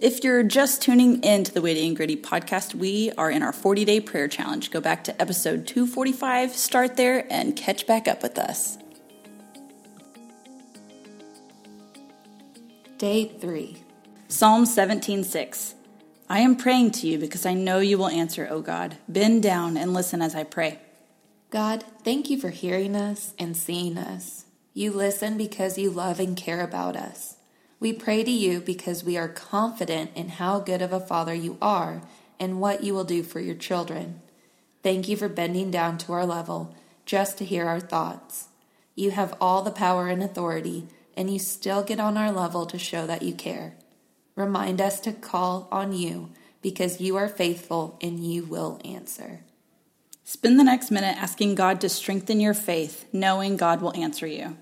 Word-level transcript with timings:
If 0.00 0.22
you're 0.22 0.44
just 0.44 0.80
tuning 0.80 1.24
in 1.24 1.42
to 1.42 1.52
the 1.52 1.60
Weighty 1.60 1.84
and 1.84 1.96
Gritty 1.96 2.16
podcast, 2.16 2.72
we 2.72 3.10
are 3.18 3.32
in 3.32 3.42
our 3.42 3.52
40 3.52 3.84
day 3.84 3.98
prayer 3.98 4.28
challenge. 4.28 4.70
Go 4.70 4.80
back 4.80 5.02
to 5.04 5.20
episode 5.20 5.66
245, 5.66 6.54
start 6.54 6.96
there, 6.96 7.26
and 7.28 7.56
catch 7.56 7.84
back 7.84 8.06
up 8.06 8.22
with 8.22 8.38
us. 8.38 8.78
Day 12.98 13.32
3 13.40 13.82
Psalm 14.28 14.66
17:6. 14.66 15.74
I 16.30 16.40
am 16.40 16.54
praying 16.54 16.92
to 16.92 17.08
you 17.08 17.18
because 17.18 17.44
I 17.44 17.54
know 17.54 17.80
you 17.80 17.98
will 17.98 18.08
answer, 18.08 18.46
O 18.48 18.60
God. 18.60 18.98
Bend 19.08 19.42
down 19.42 19.76
and 19.76 19.92
listen 19.92 20.22
as 20.22 20.36
I 20.36 20.44
pray. 20.44 20.78
God, 21.50 21.82
thank 22.04 22.30
you 22.30 22.38
for 22.38 22.50
hearing 22.50 22.94
us 22.94 23.34
and 23.36 23.56
seeing 23.56 23.98
us. 23.98 24.44
You 24.74 24.92
listen 24.92 25.36
because 25.36 25.76
you 25.76 25.90
love 25.90 26.20
and 26.20 26.36
care 26.36 26.60
about 26.60 26.94
us. 26.94 27.37
We 27.80 27.92
pray 27.92 28.24
to 28.24 28.30
you 28.30 28.60
because 28.60 29.04
we 29.04 29.16
are 29.16 29.28
confident 29.28 30.10
in 30.14 30.28
how 30.30 30.58
good 30.58 30.82
of 30.82 30.92
a 30.92 31.00
father 31.00 31.34
you 31.34 31.56
are 31.62 32.02
and 32.40 32.60
what 32.60 32.82
you 32.82 32.92
will 32.92 33.04
do 33.04 33.22
for 33.22 33.40
your 33.40 33.54
children. 33.54 34.20
Thank 34.82 35.08
you 35.08 35.16
for 35.16 35.28
bending 35.28 35.70
down 35.70 35.98
to 35.98 36.12
our 36.12 36.26
level 36.26 36.74
just 37.06 37.38
to 37.38 37.44
hear 37.44 37.66
our 37.66 37.80
thoughts. 37.80 38.48
You 38.94 39.12
have 39.12 39.34
all 39.40 39.62
the 39.62 39.70
power 39.70 40.08
and 40.08 40.22
authority, 40.22 40.88
and 41.16 41.30
you 41.32 41.38
still 41.38 41.82
get 41.82 42.00
on 42.00 42.16
our 42.16 42.32
level 42.32 42.66
to 42.66 42.78
show 42.78 43.06
that 43.06 43.22
you 43.22 43.32
care. 43.32 43.74
Remind 44.34 44.80
us 44.80 45.00
to 45.00 45.12
call 45.12 45.68
on 45.70 45.92
you 45.92 46.30
because 46.62 47.00
you 47.00 47.16
are 47.16 47.28
faithful 47.28 47.96
and 48.00 48.24
you 48.24 48.44
will 48.44 48.80
answer. 48.84 49.40
Spend 50.24 50.58
the 50.58 50.64
next 50.64 50.90
minute 50.90 51.16
asking 51.16 51.54
God 51.54 51.80
to 51.80 51.88
strengthen 51.88 52.40
your 52.40 52.54
faith, 52.54 53.06
knowing 53.12 53.56
God 53.56 53.80
will 53.80 53.96
answer 53.96 54.26
you. 54.26 54.58